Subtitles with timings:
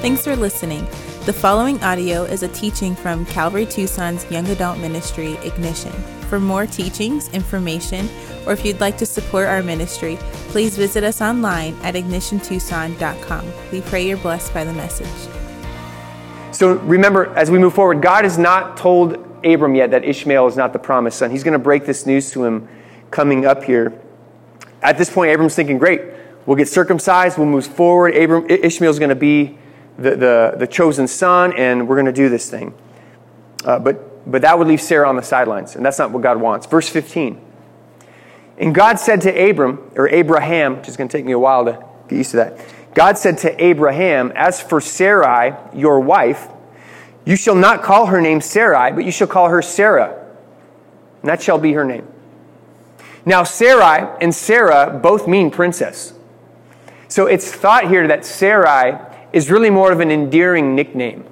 [0.00, 0.86] Thanks for listening.
[1.26, 5.92] The following audio is a teaching from Calvary Tucson's Young Adult Ministry, Ignition.
[6.30, 8.08] For more teachings, information,
[8.46, 10.16] or if you'd like to support our ministry,
[10.48, 13.52] please visit us online at ignitiontucson.com.
[13.70, 15.30] We pray you're blessed by the message.
[16.50, 20.56] So remember, as we move forward, God has not told Abram yet that Ishmael is
[20.56, 21.30] not the promised son.
[21.30, 22.66] He's going to break this news to him
[23.10, 24.00] coming up here.
[24.80, 26.00] At this point, Abram's thinking, great,
[26.46, 28.16] we'll get circumcised, we'll move forward.
[28.16, 29.58] Abram, Ishmael's going to be
[29.98, 32.74] the, the, the chosen son, and we're going to do this thing.
[33.64, 36.40] Uh, but, but that would leave Sarah on the sidelines, and that's not what God
[36.40, 36.66] wants.
[36.66, 37.40] Verse 15.
[38.58, 41.64] And God said to Abram, or Abraham, which is going to take me a while
[41.64, 42.58] to get used to that.
[42.94, 46.48] God said to Abraham, As for Sarai, your wife,
[47.24, 50.26] you shall not call her name Sarai, but you shall call her Sarah.
[51.22, 52.06] And that shall be her name.
[53.24, 56.14] Now, Sarai and Sarah both mean princess.
[57.08, 58.98] So it's thought here that Sarai
[59.32, 61.24] is really more of an endearing nickname.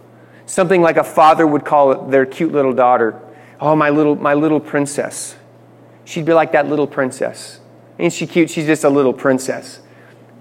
[0.46, 3.20] Something like a father would call their cute little daughter.
[3.60, 5.36] Oh, my little, my little princess.
[6.04, 7.60] She'd be like that little princess.
[7.98, 8.48] Ain't she cute?
[8.50, 9.80] She's just a little princess.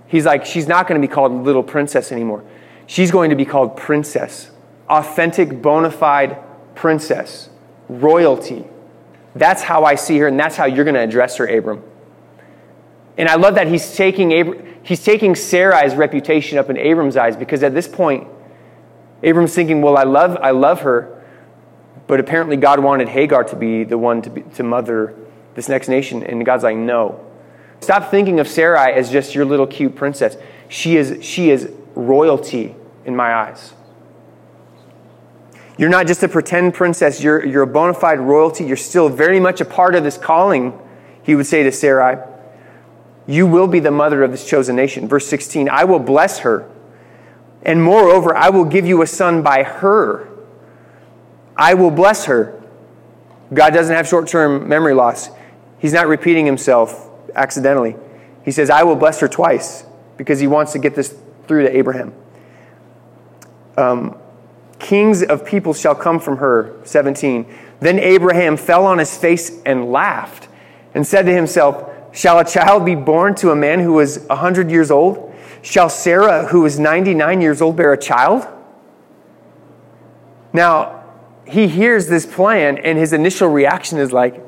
[0.08, 2.44] He's like, she's not going to be called little princess anymore.
[2.86, 4.50] She's going to be called princess.
[4.90, 6.38] Authentic, bona fide
[6.76, 7.50] princess.
[7.90, 8.66] Royalty.
[9.36, 11.84] That's how I see her, and that's how you're going to address her, Abram.
[13.18, 17.36] And I love that he's taking, Abram, he's taking Sarai's reputation up in Abram's eyes
[17.36, 18.26] because at this point,
[19.22, 21.26] Abram's thinking, well, I love, I love her,
[22.08, 25.14] but apparently God wanted Hagar to be the one to, be, to mother
[25.56, 26.24] this next nation.
[26.24, 27.20] And God's like, no.
[27.82, 30.38] Stop thinking of Sarai as just your little cute princess.
[30.70, 33.74] She is, she is royalty in my eyes.
[35.78, 38.64] You're not just a pretend princess, you're, you're a bona fide royalty.
[38.64, 40.80] You're still very much a part of this calling,
[41.24, 42.18] he would say to Sarai.
[43.28, 45.08] You will be the mother of this chosen nation.
[45.08, 46.70] Verse 16 I will bless her,
[47.64, 50.30] and moreover, I will give you a son by her.
[51.56, 52.62] I will bless her.
[53.54, 55.30] God doesn't have short term memory loss.
[55.80, 57.96] He's not repeating himself accidentally.
[58.44, 61.16] He says, I will bless her twice because he wants to get this
[61.48, 62.14] through to Abraham.
[63.78, 64.18] Um,
[64.80, 66.80] Kings of people shall come from her.
[66.84, 67.46] 17.
[67.80, 70.48] Then Abraham fell on his face and laughed
[70.94, 74.30] and said to himself, Shall a child be born to a man who is a
[74.30, 75.36] 100 years old?
[75.62, 78.48] Shall Sarah, who is 99 years old, bear a child?
[80.52, 81.04] Now,
[81.46, 84.44] he hears this plan, and his initial reaction is like,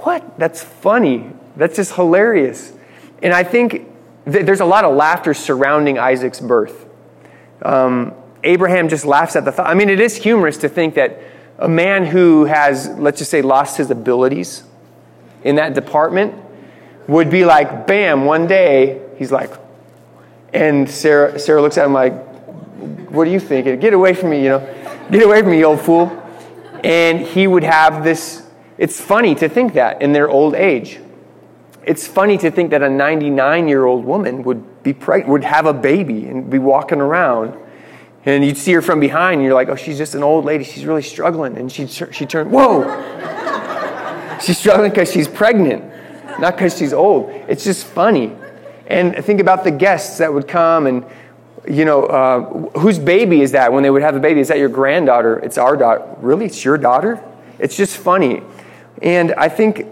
[0.00, 0.38] What?
[0.38, 1.32] That's funny.
[1.56, 2.74] That's just hilarious.
[3.22, 3.88] And I think
[4.30, 6.84] th- there's a lot of laughter surrounding Isaac's birth.
[7.62, 8.12] Um,
[8.44, 9.68] Abraham just laughs at the thought.
[9.68, 11.18] I mean, it is humorous to think that
[11.58, 14.64] a man who has, let's just say, lost his abilities
[15.42, 16.34] in that department
[17.08, 19.50] would be like, bam, one day, he's like,
[20.52, 22.12] and Sarah, Sarah looks at him like,
[23.10, 23.78] what are you thinking?
[23.80, 25.06] Get away from me, you know.
[25.10, 26.16] Get away from me, you old fool.
[26.82, 28.46] And he would have this,
[28.78, 31.00] it's funny to think that in their old age.
[31.82, 35.66] It's funny to think that a 99 year old woman would be pregnant, would have
[35.66, 37.56] a baby and be walking around
[38.24, 40.64] and you'd see her from behind, and you're like, oh, she's just an old lady.
[40.64, 41.56] She's really struggling.
[41.56, 42.84] And she she turned, whoa!
[44.40, 45.89] she's struggling because she's pregnant,
[46.40, 47.30] not because she's old.
[47.48, 48.32] It's just funny.
[48.86, 51.04] And think about the guests that would come, and,
[51.68, 54.40] you know, uh, whose baby is that when they would have the baby?
[54.40, 55.38] Is that your granddaughter?
[55.38, 56.04] It's our daughter.
[56.18, 56.46] Really?
[56.46, 57.22] It's your daughter?
[57.58, 58.42] It's just funny.
[59.00, 59.86] And I think,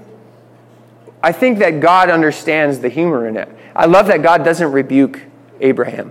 [1.23, 3.49] I think that God understands the humor in it.
[3.77, 5.21] I love that God doesn't rebuke
[5.61, 6.11] Abraham.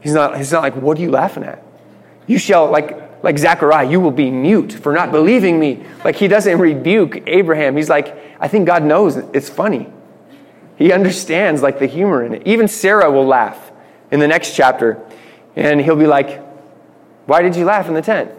[0.00, 1.62] He's not, he's not like, what are you laughing at?
[2.26, 5.84] You shall, like, like Zechariah, you will be mute for not believing me.
[6.04, 7.76] Like he doesn't rebuke Abraham.
[7.76, 9.92] He's like, I think God knows it's funny.
[10.76, 12.46] He understands like the humor in it.
[12.46, 13.70] Even Sarah will laugh
[14.10, 15.00] in the next chapter.
[15.54, 16.42] And he'll be like,
[17.26, 18.30] Why did you laugh in the tent?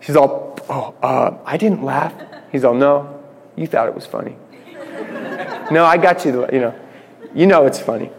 [0.00, 2.14] She's all, Oh, uh, I didn't laugh.
[2.50, 3.22] He's all, No,
[3.56, 4.36] you thought it was funny.
[5.70, 6.48] no, I got you.
[6.52, 6.80] You know,
[7.34, 8.10] you know it's funny.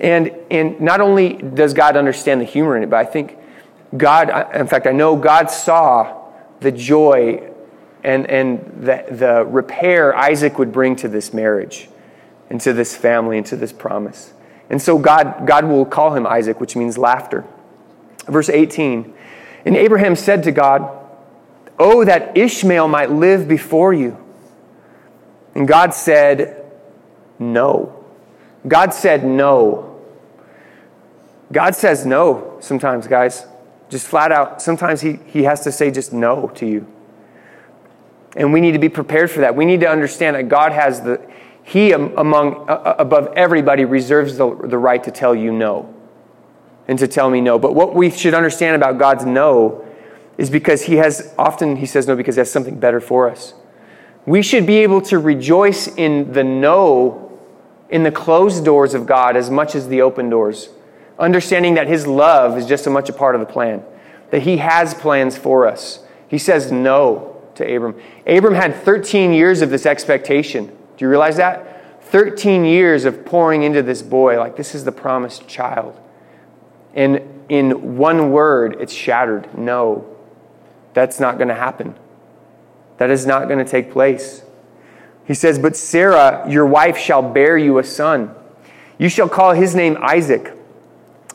[0.00, 3.36] And, and not only does God understand the humor in it, but I think
[3.96, 6.30] God, in fact, I know God saw
[6.60, 7.50] the joy
[8.04, 11.88] and, and the, the repair Isaac would bring to this marriage
[12.50, 14.32] and to this family and to this promise.
[14.70, 17.44] And so God, God will call him Isaac, which means laughter.
[18.26, 19.14] Verse 18
[19.64, 20.94] And Abraham said to God,
[21.78, 24.16] Oh, that Ishmael might live before you.
[25.54, 26.70] And God said,
[27.38, 28.04] No.
[28.66, 30.00] God said no.
[31.50, 33.46] God says no sometimes, guys.
[33.88, 34.60] Just flat out.
[34.60, 36.86] Sometimes he, he has to say just no to you.
[38.36, 39.56] And we need to be prepared for that.
[39.56, 41.20] We need to understand that God has the,
[41.64, 45.94] He among, above everybody reserves the, the right to tell you no.
[46.88, 47.58] and to tell me no.
[47.58, 49.84] But what we should understand about God's no
[50.38, 53.54] is because he has often he says no because he has something better for us.
[54.24, 57.38] We should be able to rejoice in the no
[57.90, 60.68] in the closed doors of God as much as the open doors,
[61.18, 63.82] understanding that his love is just as much a part of the plan,
[64.30, 66.00] that he has plans for us.
[66.28, 68.00] He says no to Abram.
[68.26, 70.66] Abram had 13 years of this expectation.
[70.66, 72.02] Do you realize that?
[72.04, 75.98] 13 years of pouring into this boy, like this is the promised child.
[76.94, 79.56] And in one word, it's shattered.
[79.56, 80.16] No,
[80.94, 81.94] that's not going to happen.
[82.98, 84.42] That is not going to take place.
[85.26, 88.34] He says, But Sarah, your wife, shall bear you a son.
[88.98, 90.52] You shall call his name Isaac,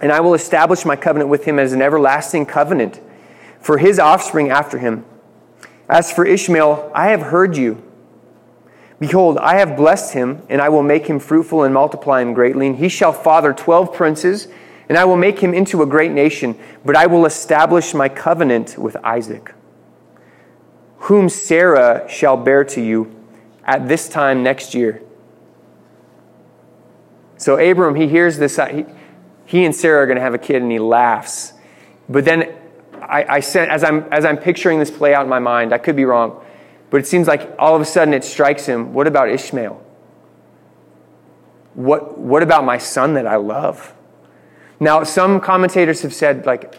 [0.03, 2.99] and I will establish my covenant with him as an everlasting covenant
[3.59, 5.05] for his offspring after him.
[5.89, 7.81] As for Ishmael, I have heard you.
[8.99, 12.67] Behold, I have blessed him, and I will make him fruitful and multiply him greatly,
[12.67, 14.49] and he shall father twelve princes,
[14.89, 18.77] and I will make him into a great nation, but I will establish my covenant
[18.77, 19.55] with Isaac
[21.03, 23.13] whom Sarah shall bear to you
[23.65, 25.01] at this time next year.
[27.35, 28.55] So Abram, he hears this.
[28.71, 28.85] He,
[29.53, 31.53] he and Sarah are going to have a kid, and he laughs.
[32.09, 32.55] But then
[32.99, 35.77] I, I said, as I'm, as I'm picturing this play out in my mind, I
[35.77, 36.43] could be wrong,
[36.89, 39.79] but it seems like all of a sudden it strikes him what about Ishmael?
[41.75, 43.93] What, what about my son that I love?
[44.79, 46.73] Now, some commentators have said, like,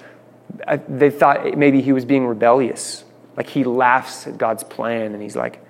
[0.67, 3.05] uh, they thought maybe he was being rebellious.
[3.37, 5.65] Like he laughs at God's plan and he's like,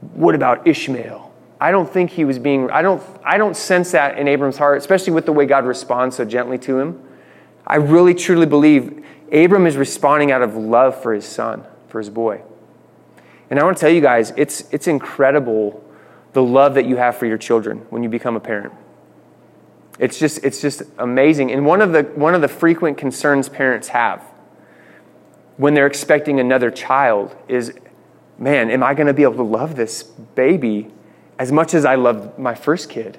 [0.00, 1.25] what about Ishmael?
[1.60, 4.78] I don't think he was being, I don't, I don't sense that in Abram's heart,
[4.78, 7.02] especially with the way God responds so gently to him.
[7.66, 12.10] I really truly believe Abram is responding out of love for his son, for his
[12.10, 12.42] boy.
[13.48, 15.82] And I want to tell you guys, it's, it's incredible
[16.32, 18.74] the love that you have for your children when you become a parent.
[19.98, 21.50] It's just, it's just amazing.
[21.50, 24.22] And one of, the, one of the frequent concerns parents have
[25.56, 27.72] when they're expecting another child is
[28.38, 30.90] man, am I going to be able to love this baby
[31.38, 33.18] as much as I love my first kid?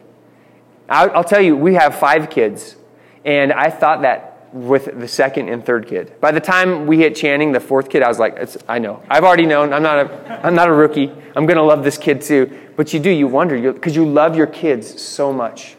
[0.89, 2.77] I'll tell you, we have five kids,
[3.25, 6.13] and I thought that with the second and third kid.
[6.21, 8.37] By the time we hit Channing, the fourth kid, I was like,
[8.69, 9.03] I know.
[9.09, 9.73] I've already known.
[9.73, 11.11] I'm not a, I'm not a rookie.
[11.35, 12.57] I'm going to love this kid too.
[12.77, 15.75] But you do, you wonder, because you love your kids so much.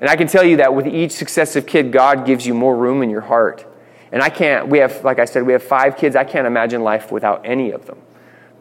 [0.00, 3.02] And I can tell you that with each successive kid, God gives you more room
[3.02, 3.64] in your heart
[4.12, 6.16] and I can't, we have, like I said, we have five kids.
[6.16, 7.98] I can't imagine life without any of them.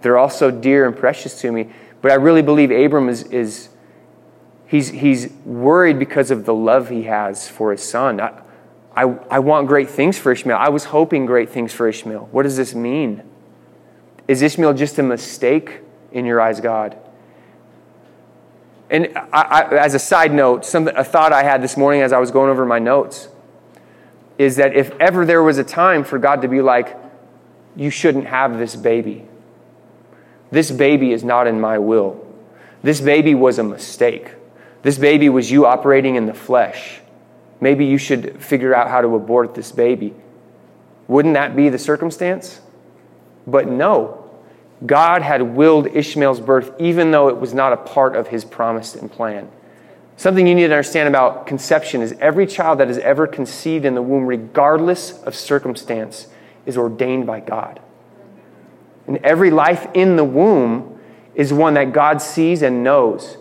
[0.01, 1.69] They're all so dear and precious to me.
[2.06, 3.69] But I really believe Abram is, is
[4.68, 8.22] he's, he's worried because of the love he has for his son.
[8.22, 8.42] I,
[8.96, 10.56] I, I want great things for Ishmael.
[10.56, 12.30] I was hoping great things for Ishmael.
[12.31, 13.24] What does this mean?
[14.28, 15.80] Is Ishmael just a mistake
[16.12, 16.96] in your eyes, God?
[18.92, 22.13] And I, I, as a side note, some, a thought I had this morning as
[22.13, 23.30] I was going over my notes
[24.38, 26.96] is that if ever there was a time for God to be like,
[27.75, 29.25] you shouldn't have this baby,
[30.52, 32.26] this baby is not in my will.
[32.84, 34.32] This baby was a mistake.
[34.84, 37.02] This baby was you operating in the flesh.
[37.60, 40.14] Maybe you should figure out how to abort this baby.
[41.08, 42.62] Wouldn't that be the circumstance?
[43.48, 44.30] But no.
[44.86, 48.94] God had willed Ishmael's birth even though it was not a part of his promise
[48.96, 49.50] and plan.
[50.18, 53.96] Something you need to understand about conception is every child that is ever conceived in
[53.96, 56.28] the womb, regardless of circumstance,
[56.66, 57.80] is ordained by God.
[59.08, 61.00] And every life in the womb
[61.36, 63.38] is one that God sees and knows.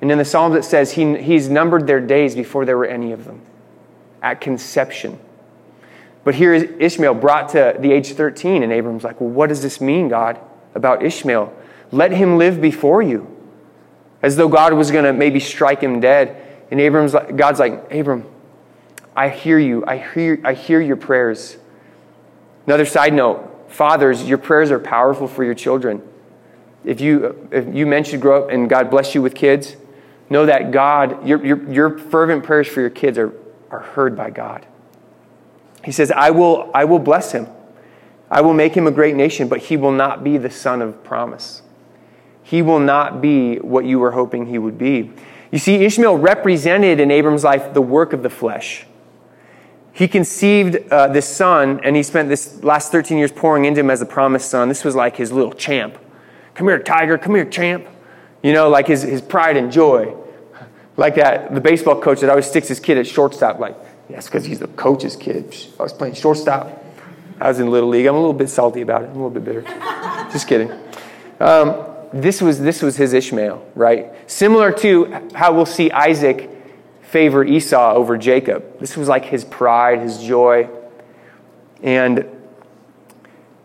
[0.00, 3.12] And in the Psalms it says he, He's numbered their days before there were any
[3.12, 3.40] of them
[4.22, 5.18] at conception.
[6.24, 9.62] But here is Ishmael brought to the age 13, and Abram's like, Well, what does
[9.62, 10.40] this mean, God,
[10.74, 11.52] about Ishmael?
[11.92, 13.30] Let him live before you
[14.22, 16.40] as though God was going to maybe strike him dead.
[16.70, 18.24] And Abram's like, God's like, Abram,
[19.14, 19.84] I hear you.
[19.86, 21.58] I hear, I hear your prayers.
[22.66, 26.02] Another side note fathers, your prayers are powerful for your children.
[26.84, 29.76] If you, if you mentioned grow up and God bless you with kids,
[30.28, 33.32] know that God, your, your, your fervent prayers for your kids are,
[33.70, 34.66] are heard by God.
[35.84, 37.46] He says, I will, I will bless him.
[38.30, 41.04] I will make him a great nation, but he will not be the son of
[41.04, 41.62] promise
[42.44, 45.10] he will not be what you were hoping he would be.
[45.50, 48.86] You see, Ishmael represented in Abram's life the work of the flesh.
[49.94, 53.90] He conceived uh, this son, and he spent this last 13 years pouring into him
[53.90, 54.68] as a promised son.
[54.68, 55.96] This was like his little champ.
[56.54, 57.16] Come here, tiger.
[57.16, 57.86] Come here, champ.
[58.42, 60.16] You know, like his, his pride and joy.
[60.96, 63.76] Like that, the baseball coach that always sticks his kid at shortstop, like,
[64.08, 65.56] yes, because he's the coach's kid.
[65.78, 66.84] I was playing shortstop.
[67.40, 68.06] I was in Little League.
[68.06, 69.10] I'm a little bit salty about it.
[69.10, 69.62] I'm a little bit bitter.
[70.32, 70.72] Just kidding.
[71.38, 74.12] Um, this was, this was his Ishmael, right?
[74.28, 76.50] Similar to how we'll see Isaac
[77.14, 78.80] favor Esau over Jacob.
[78.80, 80.68] This was like his pride, his joy.
[81.80, 82.26] And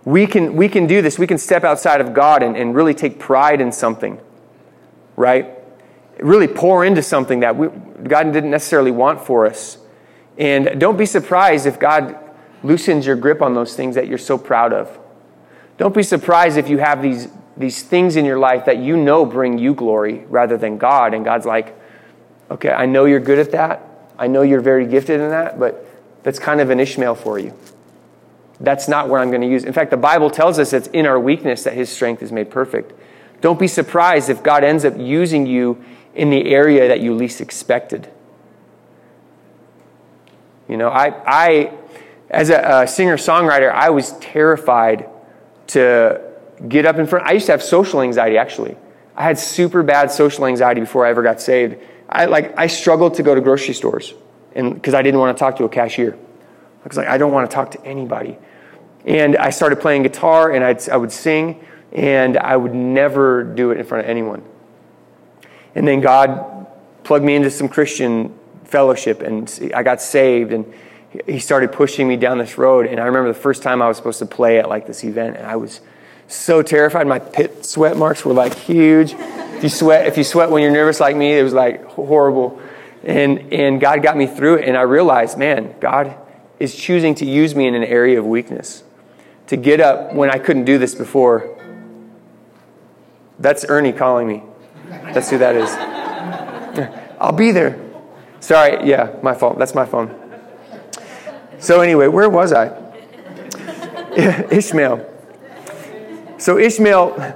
[0.05, 1.17] we can, we can do this.
[1.17, 4.21] We can step outside of God and, and really take pride in something,
[5.15, 5.49] right?
[6.19, 7.69] Really pour into something that we,
[8.03, 9.79] God didn't necessarily want for us.
[10.37, 12.19] And don't be surprised if God
[12.61, 14.95] loosens your grip on those things that you're so proud of.
[15.77, 19.25] Don't be surprised if you have these, these things in your life that you know
[19.25, 21.15] bring you glory rather than God.
[21.15, 21.78] And God's like,
[22.51, 23.85] okay, I know you're good at that.
[24.17, 25.85] I know you're very gifted in that, but
[26.23, 27.53] that's kind of an Ishmael for you.
[28.59, 29.63] That's not what I'm going to use.
[29.63, 32.51] In fact, the Bible tells us it's in our weakness that his strength is made
[32.51, 32.91] perfect.
[33.41, 37.39] Don't be surprised if God ends up using you in the area that you least
[37.39, 38.09] expected.
[40.67, 41.73] You know, I, I
[42.29, 45.09] as a, a singer songwriter, I was terrified
[45.67, 46.21] to
[46.67, 47.25] get up in front.
[47.25, 48.75] I used to have social anxiety, actually.
[49.15, 51.77] I had super bad social anxiety before I ever got saved.
[52.09, 54.13] I, like, I struggled to go to grocery stores
[54.53, 56.13] because I didn't want to talk to a cashier.
[56.13, 58.37] I was like, I don't want to talk to anybody.
[59.05, 63.71] And I started playing guitar and I'd, I would sing, and I would never do
[63.71, 64.43] it in front of anyone.
[65.75, 66.67] And then God
[67.03, 70.71] plugged me into some Christian fellowship, and I got saved, and
[71.25, 72.85] he started pushing me down this road.
[72.85, 75.37] And I remember the first time I was supposed to play at like this event,
[75.37, 75.81] and I was
[76.27, 77.07] so terrified.
[77.07, 79.15] My pit sweat marks were like huge.
[79.59, 82.61] If you sweat, if you sweat when you're nervous like me, it was like horrible.
[83.03, 86.15] And and God got me through it, and I realized, man, God
[86.59, 88.85] is choosing to use me in an area of weakness
[89.47, 91.57] to get up when I couldn't do this before.
[93.37, 94.43] That's Ernie calling me.
[95.13, 95.69] That's who that is.
[97.19, 97.77] I'll be there.
[98.39, 99.59] Sorry, yeah, my fault.
[99.59, 100.17] That's my phone.
[101.59, 102.67] So, anyway, where was I?
[104.51, 105.05] Ishmael.
[106.37, 107.35] So, Ishmael.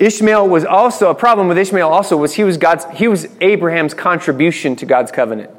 [0.00, 3.94] Ishmael was also a problem with Ishmael also was he was God's he was Abraham's
[3.94, 5.50] contribution to God's covenant.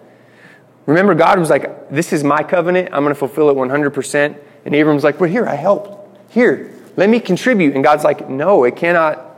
[0.87, 4.75] Remember God was like this is my covenant I'm going to fulfill it 100% and
[4.75, 6.17] Abraham's like but here I helped.
[6.33, 9.37] Here let me contribute and God's like no it cannot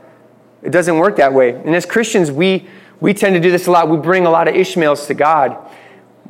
[0.62, 1.50] it doesn't work that way.
[1.50, 2.66] And as Christians we
[2.98, 3.90] we tend to do this a lot.
[3.90, 5.58] We bring a lot of Ishmaels to God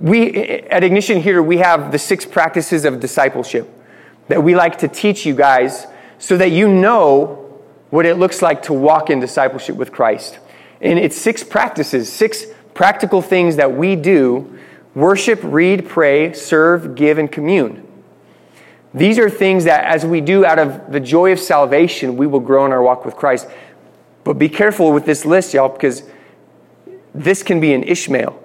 [0.01, 3.71] we at ignition here we have the six practices of discipleship
[4.29, 5.87] that we like to teach you guys
[6.19, 7.44] so that you know
[7.95, 10.41] what it looks like to walk in discipleship with christ.
[10.81, 14.59] And it's six practices six practical things that we do
[14.97, 17.87] worship read pray serve give and commune.
[18.93, 22.41] These are things that as we do out of the joy of salvation we will
[22.41, 23.47] grow in our walk with christ.
[24.25, 26.03] But be careful with this list y'all because
[27.15, 28.43] this can be an ishmael.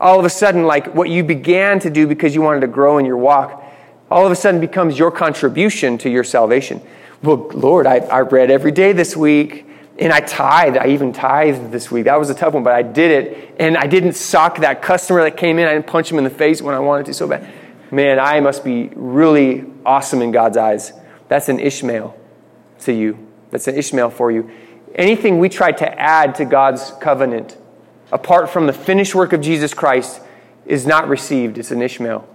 [0.00, 2.98] All of a sudden, like what you began to do because you wanted to grow
[2.98, 3.62] in your walk,
[4.10, 6.82] all of a sudden becomes your contribution to your salvation.
[7.24, 9.66] Well, Lord, I, I read every day this week
[9.98, 10.76] and I tithe.
[10.76, 12.04] I even tithed this week.
[12.04, 13.54] That was a tough one, but I did it.
[13.58, 15.66] And I didn't sock that customer that came in.
[15.66, 17.50] I didn't punch him in the face when I wanted to so bad.
[17.90, 20.92] Man, I must be really awesome in God's eyes.
[21.28, 22.14] That's an Ishmael
[22.80, 23.26] to you.
[23.50, 24.50] That's an Ishmael for you.
[24.94, 27.56] Anything we try to add to God's covenant
[28.12, 30.20] apart from the finished work of Jesus Christ
[30.66, 31.56] is not received.
[31.56, 32.28] It's an Ishmael.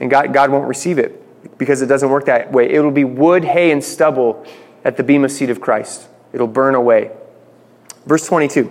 [0.00, 1.25] And God, God won't receive it
[1.58, 2.72] because it doesn't work that way.
[2.72, 4.44] It will be wood, hay, and stubble
[4.84, 6.08] at the bema seat of Christ.
[6.32, 7.10] It'll burn away.
[8.06, 8.64] Verse 22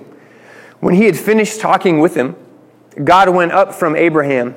[0.79, 2.35] When he had finished talking with him,
[3.03, 4.55] God went up from Abraham.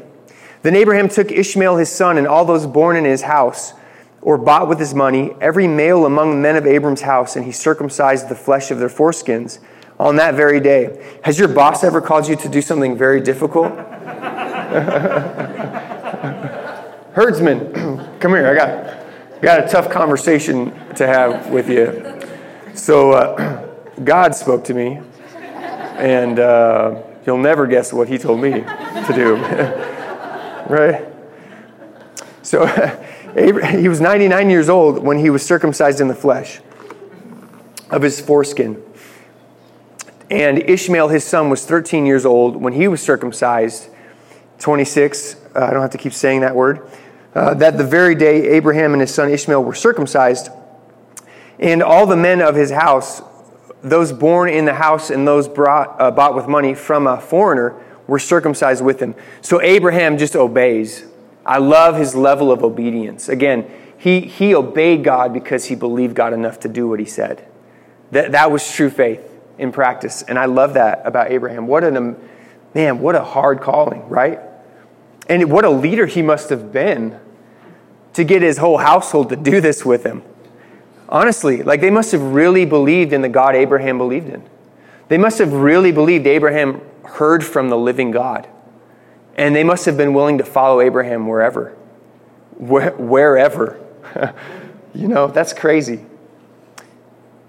[0.62, 3.74] Then Abraham took Ishmael his son and all those born in his house
[4.20, 7.52] or bought with his money, every male among the men of Abram's house, and he
[7.52, 9.60] circumcised the flesh of their foreskins
[9.98, 11.18] on that very day.
[11.22, 13.72] Has your boss ever called you to do something very difficult?
[17.18, 17.72] Herdsman,
[18.20, 18.46] come here.
[18.46, 22.16] I got, got a tough conversation to have with you.
[22.74, 25.00] So, uh, God spoke to me,
[25.96, 29.34] and uh, you'll never guess what He told me to do.
[30.68, 31.06] right?
[32.42, 32.66] So,
[33.34, 36.60] he was 99 years old when he was circumcised in the flesh
[37.90, 38.80] of his foreskin.
[40.30, 43.88] And Ishmael, his son, was 13 years old when he was circumcised.
[44.60, 46.88] 26, uh, I don't have to keep saying that word.
[47.34, 50.48] Uh, that the very day Abraham and his son Ishmael were circumcised,
[51.58, 53.22] and all the men of his house,
[53.82, 57.80] those born in the house and those brought, uh, bought with money from a foreigner,
[58.06, 59.14] were circumcised with him.
[59.42, 61.04] So Abraham just obeys.
[61.44, 63.28] I love his level of obedience.
[63.28, 67.46] Again, he, he obeyed God because he believed God enough to do what he said.
[68.12, 69.20] That, that was true faith
[69.58, 70.22] in practice.
[70.22, 71.66] And I love that about Abraham.
[71.66, 72.16] What an,
[72.74, 74.40] man, what a hard calling, right?
[75.28, 77.18] And what a leader he must have been
[78.14, 80.22] to get his whole household to do this with him.
[81.08, 84.42] Honestly, like they must have really believed in the God Abraham believed in.
[85.08, 88.48] They must have really believed Abraham heard from the living God.
[89.36, 91.70] And they must have been willing to follow Abraham wherever.
[92.56, 93.80] Where, wherever.
[94.94, 96.04] you know, that's crazy.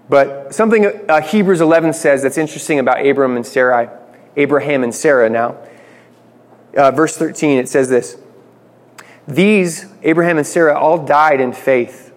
[0.08, 3.88] But something uh, Hebrews 11 says that's interesting about Abram and Sarai,
[4.36, 5.56] Abraham and Sarah now.
[6.76, 8.16] Uh, verse 13, it says this
[9.26, 12.12] These, Abraham and Sarah, all died in faith,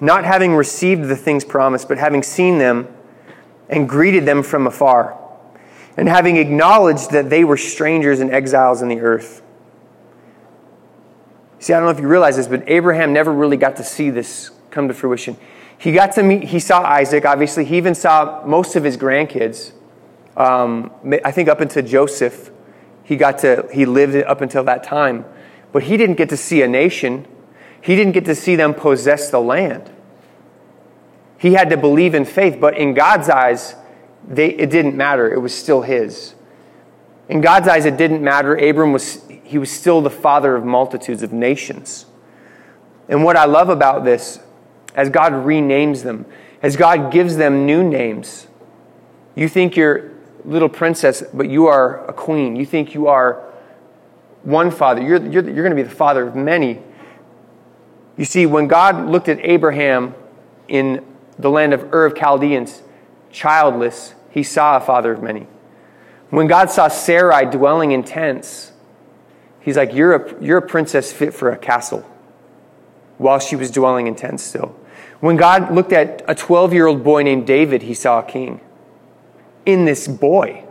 [0.00, 2.88] not having received the things promised, but having seen them
[3.68, 5.18] and greeted them from afar,
[5.96, 9.42] and having acknowledged that they were strangers and exiles in the earth.
[11.60, 14.10] See, I don't know if you realize this, but Abraham never really got to see
[14.10, 15.36] this come to fruition.
[15.78, 17.64] He got to meet, he saw Isaac, obviously.
[17.64, 19.72] He even saw most of his grandkids.
[20.36, 20.90] Um,
[21.24, 22.50] I think up until Joseph,
[23.04, 25.24] he got to, he lived up until that time.
[25.72, 27.26] But he didn't get to see a nation.
[27.80, 29.90] He didn't get to see them possess the land.
[31.38, 33.74] He had to believe in faith, but in God's eyes,
[34.26, 35.32] they, it didn't matter.
[35.32, 36.34] It was still his.
[37.28, 38.56] In God's eyes, it didn't matter.
[38.56, 42.06] Abram was, he was still the father of multitudes of nations.
[43.08, 44.40] And what I love about this,
[44.94, 46.24] as God renames them,
[46.62, 48.46] as God gives them new names,
[49.34, 50.13] you think you're
[50.44, 52.56] little princess, but you are a queen.
[52.56, 53.42] You think you are
[54.42, 55.02] one father.
[55.02, 56.80] You're, you're, you're going to be the father of many.
[58.16, 60.14] You see, when God looked at Abraham
[60.68, 61.04] in
[61.38, 62.82] the land of Ur of Chaldeans,
[63.32, 65.46] childless, he saw a father of many.
[66.30, 68.72] When God saw Sarai dwelling in tents,
[69.60, 72.08] he's like, You're a, you're a princess fit for a castle
[73.18, 74.76] while she was dwelling in tents still.
[75.20, 78.60] When God looked at a 12 year old boy named David, he saw a king
[79.66, 80.64] in this boy.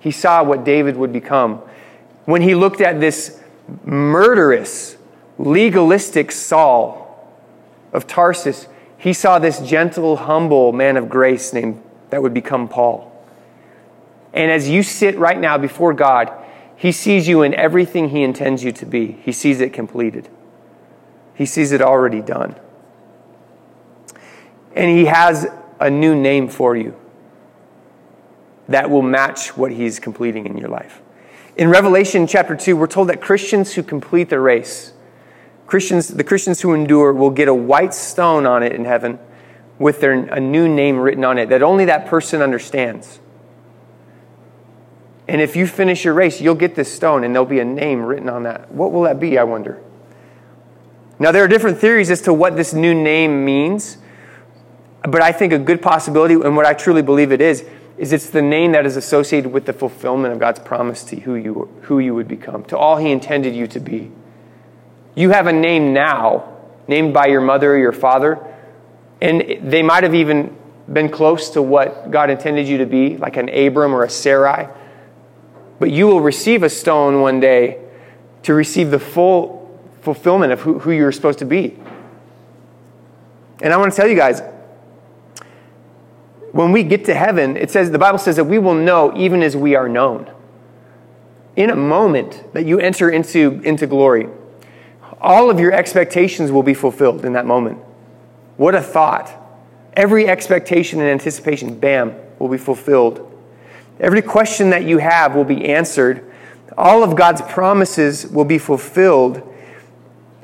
[0.00, 1.62] He saw what David would become.
[2.26, 3.40] When he looked at this
[3.84, 4.96] murderous,
[5.38, 7.32] legalistic Saul
[7.92, 13.10] of Tarsus, he saw this gentle, humble man of grace named that would become Paul.
[14.32, 16.32] And as you sit right now before God,
[16.76, 19.12] he sees you in everything he intends you to be.
[19.22, 20.28] He sees it completed.
[21.34, 22.56] He sees it already done.
[24.74, 25.46] And he has
[25.80, 26.96] a new name for you
[28.68, 31.00] that will match what he's completing in your life.
[31.56, 34.92] In Revelation chapter 2, we're told that Christians who complete the race,
[35.66, 39.18] Christians, the Christians who endure, will get a white stone on it in heaven
[39.78, 43.20] with their, a new name written on it that only that person understands.
[45.26, 48.02] And if you finish your race, you'll get this stone and there'll be a name
[48.02, 48.70] written on that.
[48.70, 49.82] What will that be, I wonder?
[51.18, 53.98] Now, there are different theories as to what this new name means,
[55.02, 57.64] but I think a good possibility, and what I truly believe it is,
[57.96, 61.34] is it's the name that is associated with the fulfillment of God's promise to who
[61.34, 64.10] you, who you would become, to all He intended you to be.
[65.14, 66.52] You have a name now,
[66.88, 68.44] named by your mother or your father,
[69.20, 70.56] and they might have even
[70.92, 74.68] been close to what God intended you to be, like an Abram or a Sarai.
[75.78, 77.80] But you will receive a stone one day
[78.42, 81.78] to receive the full fulfillment of who, who you're supposed to be.
[83.62, 84.42] And I want to tell you guys,
[86.54, 89.42] when we get to heaven, it says, the Bible says that we will know even
[89.42, 90.32] as we are known.
[91.56, 94.28] In a moment that you enter into, into glory,
[95.20, 97.78] all of your expectations will be fulfilled in that moment.
[98.56, 99.34] What a thought.
[99.94, 103.32] Every expectation and anticipation, bam, will be fulfilled.
[103.98, 106.32] Every question that you have will be answered.
[106.78, 109.42] All of God's promises will be fulfilled,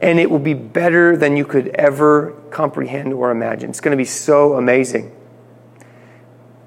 [0.02, 3.70] and it will be better than you could ever comprehend or imagine.
[3.70, 5.14] It's going to be so amazing.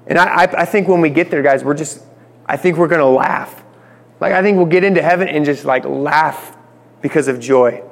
[0.06, 2.02] And I, I think when we get there, guys, we're just,
[2.46, 3.62] I think we're going to laugh.
[4.20, 6.56] Like, I think we'll get into heaven and just like laugh
[7.00, 7.82] because of joy.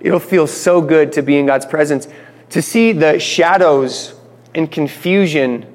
[0.00, 2.08] It'll feel so good to be in God's presence,
[2.50, 4.14] to see the shadows
[4.54, 5.72] and confusion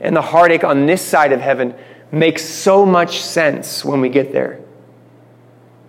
[0.00, 1.74] and the heartache on this side of heaven
[2.10, 4.60] makes so much sense when we get there.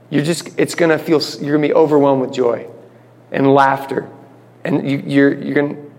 [0.09, 2.67] You're just, it's going to feel, you're going to be overwhelmed with joy
[3.31, 4.09] and laughter.
[4.63, 5.91] And you, you're, you're going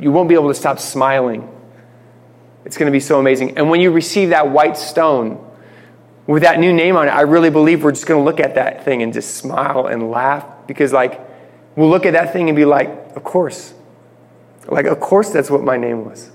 [0.00, 1.48] you won't be able to stop smiling
[2.64, 3.56] it's going to be so amazing.
[3.56, 5.44] And when you receive that white stone
[6.26, 8.54] with that new name on it, I really believe we're just going to look at
[8.54, 11.20] that thing and just smile and laugh because, like,
[11.76, 13.74] we'll look at that thing and be like, of course.
[14.68, 16.30] Like, of course, that's what my name was.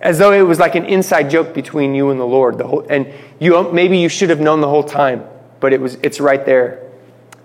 [0.00, 2.58] As though it was like an inside joke between you and the Lord.
[2.58, 5.24] The whole, and you, maybe you should have known the whole time,
[5.60, 6.90] but it was, it's right there.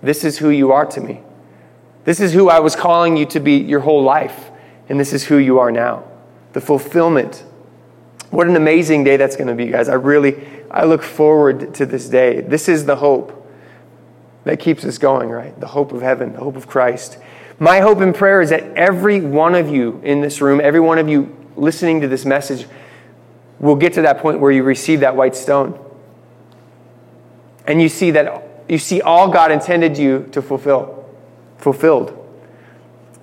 [0.02, 1.20] This is who you are to me.
[2.04, 4.50] This is who I was calling you to be your whole life,
[4.88, 6.04] and this is who you are now.
[6.54, 7.44] The fulfillment
[8.30, 9.88] what an amazing day that's going to be, guys.
[9.88, 12.40] I really, I look forward to this day.
[12.40, 13.36] This is the hope
[14.44, 15.58] that keeps us going, right?
[15.58, 17.18] The hope of heaven, the hope of Christ.
[17.58, 20.98] My hope and prayer is that every one of you in this room, every one
[20.98, 22.66] of you listening to this message,
[23.58, 25.78] will get to that point where you receive that white stone.
[27.66, 31.08] and you see that you see all God intended you to fulfill,
[31.58, 32.16] fulfilled.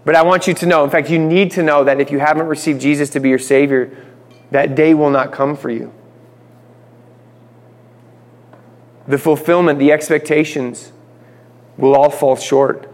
[0.06, 2.20] But I want you to know, in fact, you need to know that if you
[2.20, 3.92] haven't received Jesus to be your Savior,
[4.52, 5.94] that day will not come for you.
[9.08, 10.92] The fulfillment, the expectations
[11.78, 12.92] will all fall short.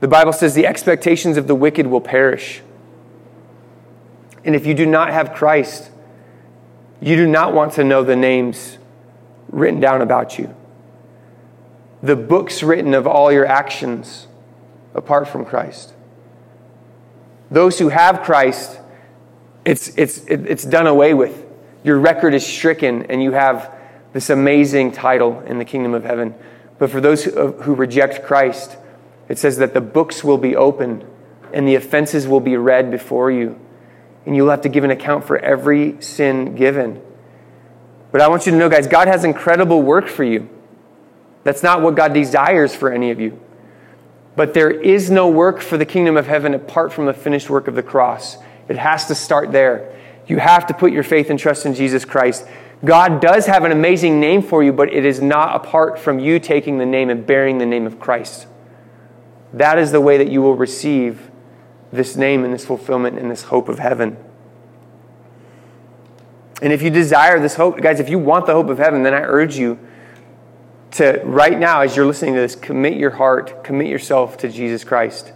[0.00, 2.62] The Bible says the expectations of the wicked will perish.
[4.44, 5.90] And if you do not have Christ,
[7.00, 8.78] you do not want to know the names
[9.50, 10.54] written down about you
[12.02, 14.26] the books written of all your actions
[14.94, 15.94] apart from Christ.
[17.50, 18.80] Those who have Christ,
[19.64, 21.44] it's, it's, it's done away with.
[21.84, 23.74] Your record is stricken, and you have
[24.12, 26.34] this amazing title in the kingdom of heaven.
[26.78, 28.76] But for those who, who reject Christ,
[29.28, 31.04] it says that the books will be opened
[31.52, 33.58] and the offenses will be read before you.
[34.26, 37.02] And you'll have to give an account for every sin given.
[38.10, 40.48] But I want you to know, guys, God has incredible work for you.
[41.44, 43.40] That's not what God desires for any of you.
[44.36, 47.68] But there is no work for the kingdom of heaven apart from the finished work
[47.68, 48.38] of the cross.
[48.68, 49.94] It has to start there.
[50.26, 52.46] You have to put your faith and trust in Jesus Christ.
[52.84, 56.38] God does have an amazing name for you, but it is not apart from you
[56.38, 58.46] taking the name and bearing the name of Christ.
[59.52, 61.30] That is the way that you will receive
[61.92, 64.16] this name and this fulfillment and this hope of heaven.
[66.62, 69.14] And if you desire this hope, guys, if you want the hope of heaven, then
[69.14, 69.78] I urge you
[70.92, 74.84] to right now, as you're listening to this, commit your heart, commit yourself to Jesus
[74.84, 75.32] Christ.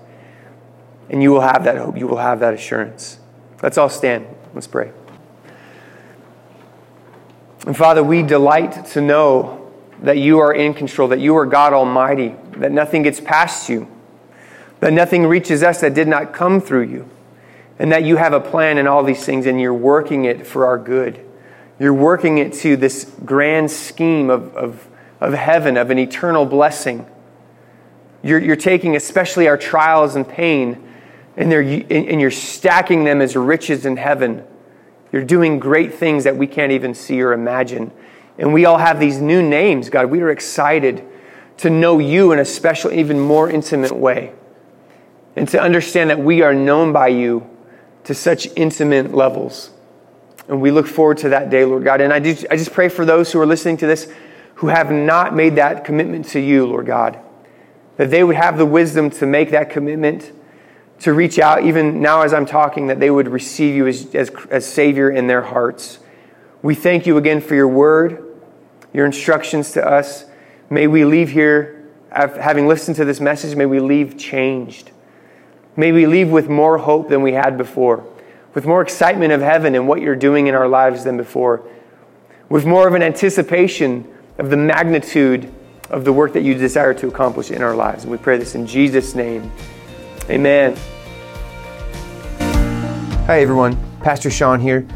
[1.08, 1.96] And you will have that hope.
[1.96, 3.18] You will have that assurance.
[3.62, 4.26] Let's all stand.
[4.54, 4.92] Let's pray.
[7.66, 11.72] And Father, we delight to know that you are in control, that you are God
[11.72, 13.88] Almighty, that nothing gets past you,
[14.80, 17.08] that nothing reaches us that did not come through you,
[17.78, 20.66] and that you have a plan in all these things and you're working it for
[20.66, 21.24] our good.
[21.78, 24.88] You're working it to this grand scheme of, of
[25.20, 27.06] of heaven, of an eternal blessing.
[28.22, 30.85] You're, you're taking especially our trials and pain,
[31.36, 34.44] and, and you're stacking them as riches in heaven.
[35.12, 37.92] You're doing great things that we can't even see or imagine.
[38.38, 40.10] And we all have these new names, God.
[40.10, 41.06] We are excited
[41.58, 44.32] to know you in a special, even more intimate way.
[45.36, 47.48] And to understand that we are known by you
[48.04, 49.70] to such intimate levels.
[50.48, 52.00] And we look forward to that day, Lord God.
[52.00, 54.10] And I, do, I just pray for those who are listening to this
[54.56, 57.18] who have not made that commitment to you, Lord God.
[57.96, 60.32] That they would have the wisdom to make that commitment,
[61.00, 64.30] to reach out, even now as I'm talking, that they would receive you as, as,
[64.50, 65.98] as Savior in their hearts.
[66.62, 68.24] We thank you again for your word,
[68.92, 70.24] your instructions to us.
[70.70, 74.90] May we leave here, having listened to this message, may we leave changed.
[75.76, 78.04] May we leave with more hope than we had before,
[78.54, 81.62] with more excitement of heaven and what you're doing in our lives than before,
[82.48, 85.52] with more of an anticipation of the magnitude
[85.90, 88.04] of the work that you desire to accomplish in our lives.
[88.04, 89.52] And we pray this in Jesus' name.
[90.28, 90.76] Amen.
[93.26, 93.78] Hi, everyone.
[94.00, 94.86] Pastor Sean here.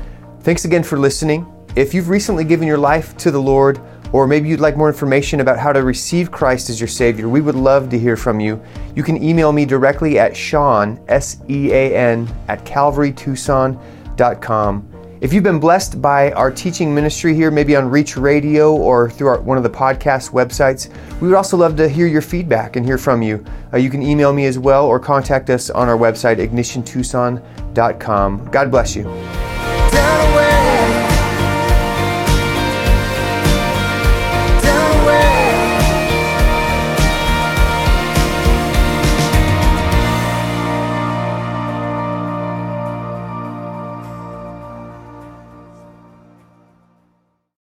[0.40, 1.46] Thanks again for listening.
[1.76, 3.80] If you've recently given your life to the Lord,
[4.12, 7.40] or maybe you'd like more information about how to receive Christ as your Savior, we
[7.40, 8.60] would love to hear from you.
[8.96, 14.89] You can email me directly at Sean, S E A N, at calvarytucson.com.
[15.20, 19.28] If you've been blessed by our teaching ministry here, maybe on Reach Radio or through
[19.28, 20.88] our, one of the podcast websites,
[21.20, 23.44] we would also love to hear your feedback and hear from you.
[23.70, 28.50] Uh, you can email me as well or contact us on our website, ignitiontucson.com.
[28.50, 29.59] God bless you.